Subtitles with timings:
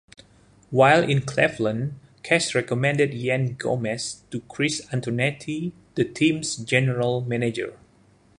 [0.71, 1.93] While in Cleveland,
[2.23, 7.77] Cash recommended Yan Gomes to Chris Antonetti, the team's general manager.